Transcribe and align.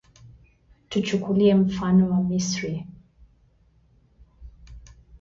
Tuchukulie 0.89 1.55
mfano 1.55 2.09
wa 2.09 2.23
Misri 2.23 2.87